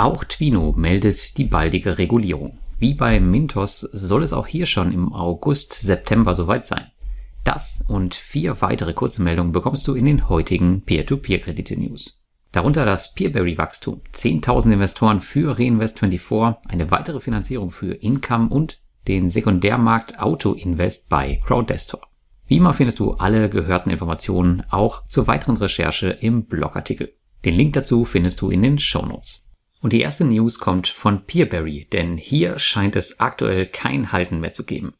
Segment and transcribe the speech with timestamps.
[0.00, 2.58] Auch Twino meldet die baldige Regulierung.
[2.78, 6.86] Wie bei Mintos soll es auch hier schon im August, September soweit sein.
[7.44, 12.24] Das und vier weitere kurze Meldungen bekommst du in den heutigen Peer-to-Peer-Kredite-News.
[12.50, 20.18] Darunter das Peerberry-Wachstum, 10.000 Investoren für Reinvest24, eine weitere Finanzierung für Income und den Sekundärmarkt
[20.18, 22.00] Auto Invest bei Crowdestor.
[22.46, 27.12] Wie immer findest du alle gehörten Informationen auch zur weiteren Recherche im Blogartikel.
[27.44, 29.49] Den Link dazu findest du in den Show Notes.
[29.80, 34.52] Und die erste News kommt von Peerberry, denn hier scheint es aktuell kein Halten mehr
[34.52, 34.94] zu geben.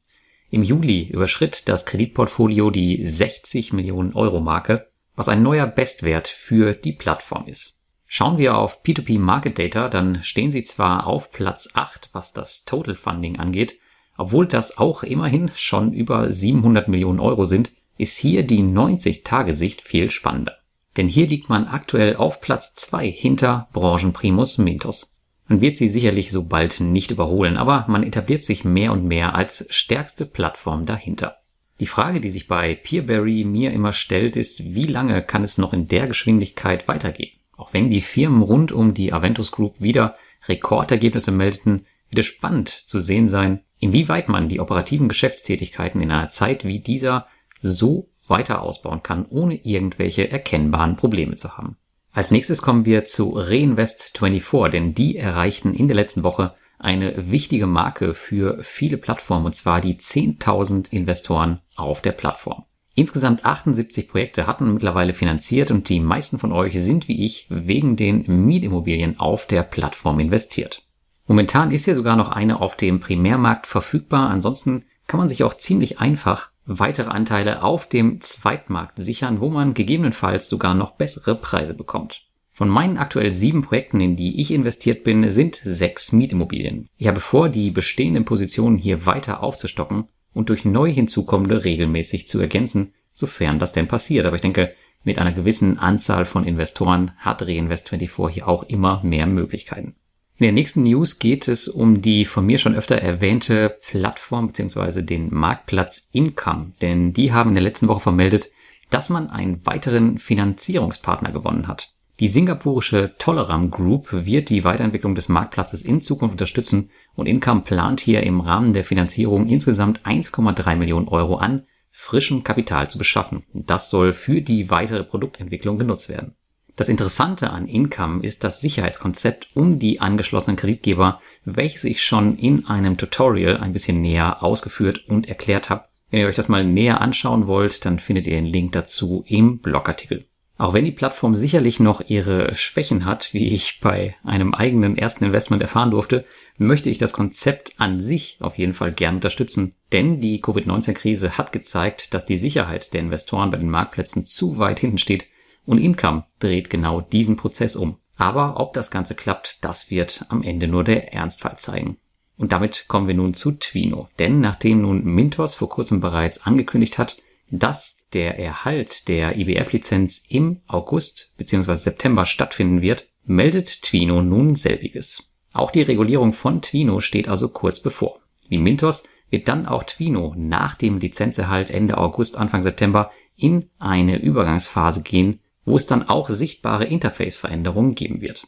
[0.51, 6.73] Im Juli überschritt das Kreditportfolio die 60 Millionen Euro Marke, was ein neuer Bestwert für
[6.73, 7.79] die Plattform ist.
[8.07, 12.65] Schauen wir auf P2P Market Data, dann stehen sie zwar auf Platz 8, was das
[12.65, 13.79] Total Funding angeht,
[14.17, 20.11] obwohl das auch immerhin schon über 700 Millionen Euro sind, ist hier die 90-Tage-Sicht viel
[20.11, 20.60] spannender.
[20.97, 25.17] Denn hier liegt man aktuell auf Platz 2 hinter Branchenprimus Mintos.
[25.47, 29.35] Man wird sie sicherlich so bald nicht überholen, aber man etabliert sich mehr und mehr
[29.35, 31.37] als stärkste Plattform dahinter.
[31.81, 35.73] Die Frage, die sich bei Peerberry mir immer stellt, ist, wie lange kann es noch
[35.73, 37.33] in der Geschwindigkeit weitergehen?
[37.57, 42.69] Auch wenn die Firmen rund um die Aventus Group wieder Rekordergebnisse meldeten, wird es spannend
[42.69, 47.27] zu sehen sein, inwieweit man die operativen Geschäftstätigkeiten in einer Zeit wie dieser
[47.63, 51.77] so weiter ausbauen kann, ohne irgendwelche erkennbaren Probleme zu haben.
[52.13, 57.67] Als nächstes kommen wir zu Reinvest24, denn die erreichten in der letzten Woche eine wichtige
[57.67, 62.65] Marke für viele Plattformen, und zwar die 10.000 Investoren auf der Plattform.
[62.95, 67.97] Insgesamt 78 Projekte hatten mittlerweile finanziert und die meisten von euch sind wie ich wegen
[67.97, 70.83] den Mietimmobilien auf der Plattform investiert.
[71.27, 74.31] Momentan ist hier sogar noch eine auf dem Primärmarkt verfügbar.
[74.31, 79.75] Ansonsten kann man sich auch ziemlich einfach weitere Anteile auf dem Zweitmarkt sichern, wo man
[79.75, 82.23] gegebenenfalls sogar noch bessere Preise bekommt.
[82.53, 86.89] Von meinen aktuell sieben Projekten, in die ich investiert bin, sind sechs Mietimmobilien.
[86.99, 92.39] Ich habe vor, die bestehenden Positionen hier weiter aufzustocken und durch neu hinzukommende regelmäßig zu
[92.39, 94.27] ergänzen, sofern das denn passiert.
[94.27, 99.27] Aber ich denke, mit einer gewissen Anzahl von Investoren hat Reinvest24 hier auch immer mehr
[99.27, 99.95] Möglichkeiten.
[100.41, 105.03] In der nächsten News geht es um die von mir schon öfter erwähnte Plattform bzw.
[105.03, 108.51] den Marktplatz Income, denn die haben in der letzten Woche vermeldet,
[108.89, 111.93] dass man einen weiteren Finanzierungspartner gewonnen hat.
[112.21, 118.01] Die singapurische Toleram Group wird die Weiterentwicklung des Marktplatzes in Zukunft unterstützen und Income plant
[118.01, 123.45] hier im Rahmen der Finanzierung insgesamt 1,3 Millionen Euro an frischem Kapital zu beschaffen.
[123.53, 126.35] Das soll für die weitere Produktentwicklung genutzt werden.
[126.81, 132.69] Das Interessante an Income ist das Sicherheitskonzept um die angeschlossenen Kreditgeber, welches ich schon in
[132.69, 135.85] einem Tutorial ein bisschen näher ausgeführt und erklärt habe.
[136.11, 139.59] Wenn ihr euch das mal näher anschauen wollt, dann findet ihr den Link dazu im
[139.59, 140.25] Blogartikel.
[140.57, 145.25] Auch wenn die Plattform sicherlich noch ihre Schwächen hat, wie ich bei einem eigenen ersten
[145.25, 146.25] Investment erfahren durfte,
[146.57, 149.75] möchte ich das Konzept an sich auf jeden Fall gern unterstützen.
[149.93, 154.81] Denn die Covid-19-Krise hat gezeigt, dass die Sicherheit der Investoren bei den Marktplätzen zu weit
[154.81, 155.27] hinten steht
[155.71, 157.99] und Income dreht genau diesen Prozess um.
[158.17, 161.97] Aber ob das Ganze klappt, das wird am Ende nur der Ernstfall zeigen.
[162.37, 164.09] Und damit kommen wir nun zu Twino.
[164.19, 167.19] Denn nachdem nun Mintos vor kurzem bereits angekündigt hat,
[167.53, 171.75] dass der Erhalt der IBF-Lizenz im August bzw.
[171.75, 175.33] September stattfinden wird, meldet Twino nun selbiges.
[175.53, 178.19] Auch die Regulierung von Twino steht also kurz bevor.
[178.49, 184.21] Wie Mintos wird dann auch Twino nach dem Lizenzerhalt Ende August, Anfang September in eine
[184.21, 188.47] Übergangsphase gehen, wo es dann auch sichtbare Interface-Veränderungen geben wird.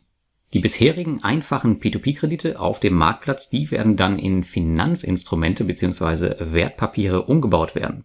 [0.52, 6.52] Die bisherigen einfachen P2P-Kredite auf dem Marktplatz, die werden dann in Finanzinstrumente bzw.
[6.52, 8.04] Wertpapiere umgebaut werden.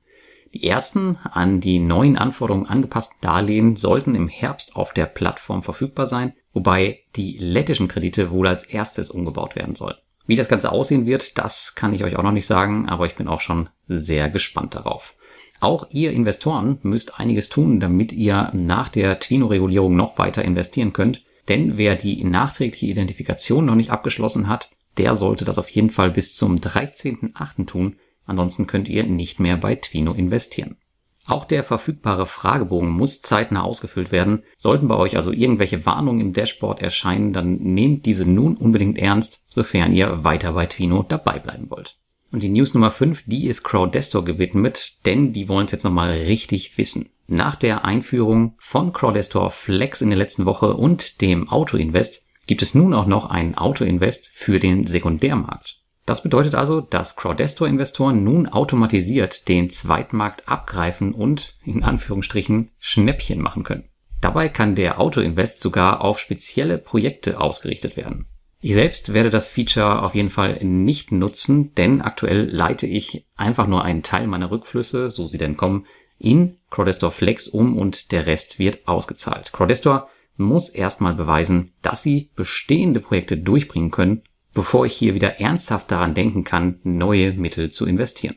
[0.53, 6.05] Die ersten an die neuen Anforderungen angepassten Darlehen sollten im Herbst auf der Plattform verfügbar
[6.05, 9.97] sein, wobei die lettischen Kredite wohl als erstes umgebaut werden sollen.
[10.27, 13.15] Wie das Ganze aussehen wird, das kann ich euch auch noch nicht sagen, aber ich
[13.15, 15.15] bin auch schon sehr gespannt darauf.
[15.59, 21.23] Auch ihr Investoren müsst einiges tun, damit ihr nach der Twino-Regulierung noch weiter investieren könnt.
[21.47, 26.11] Denn wer die nachträgliche Identifikation noch nicht abgeschlossen hat, der sollte das auf jeden Fall
[26.11, 27.65] bis zum 13.8.
[27.65, 27.95] tun.
[28.25, 30.77] Ansonsten könnt ihr nicht mehr bei Twino investieren.
[31.27, 34.43] Auch der verfügbare Fragebogen muss zeitnah ausgefüllt werden.
[34.57, 39.43] Sollten bei euch also irgendwelche Warnungen im Dashboard erscheinen, dann nehmt diese nun unbedingt ernst,
[39.49, 41.97] sofern ihr weiter bei Twino dabei bleiben wollt.
[42.31, 46.11] Und die News Nummer 5, die ist Crowdestor gewidmet, denn die wollen es jetzt nochmal
[46.11, 47.09] richtig wissen.
[47.27, 52.73] Nach der Einführung von Crowdestor Flex in der letzten Woche und dem Auto-Invest gibt es
[52.73, 55.81] nun auch noch ein Auto-Invest für den Sekundärmarkt.
[56.07, 63.63] Das bedeutet also, dass Crowdestor-Investoren nun automatisiert den Zweitmarkt abgreifen und in Anführungsstrichen Schnäppchen machen
[63.63, 63.89] können.
[64.21, 68.25] Dabei kann der Auto-Invest sogar auf spezielle Projekte ausgerichtet werden.
[68.61, 73.67] Ich selbst werde das Feature auf jeden Fall nicht nutzen, denn aktuell leite ich einfach
[73.67, 75.87] nur einen Teil meiner Rückflüsse, so sie denn kommen,
[76.17, 79.51] in Crowdestor Flex um und der Rest wird ausgezahlt.
[79.51, 80.07] Crowdestor
[80.37, 84.23] muss erstmal beweisen, dass sie bestehende Projekte durchbringen können,
[84.57, 88.35] bevor ich hier wieder ernsthaft daran denken kann, neue Mittel zu investieren.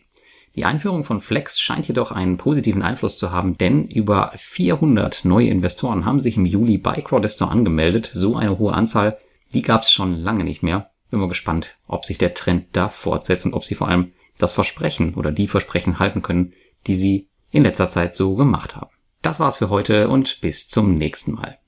[0.54, 5.48] Die Einführung von Flex scheint jedoch einen positiven Einfluss zu haben, denn über 400 neue
[5.48, 8.10] Investoren haben sich im Juli bei Crowdestor angemeldet.
[8.12, 9.18] So eine hohe Anzahl
[9.52, 10.90] die gab es schon lange nicht mehr.
[11.10, 14.52] Bin mal gespannt, ob sich der Trend da fortsetzt und ob sie vor allem das
[14.52, 16.52] Versprechen oder die Versprechen halten können,
[16.86, 18.90] die sie in letzter Zeit so gemacht haben.
[19.22, 21.59] Das war's für heute und bis zum nächsten Mal.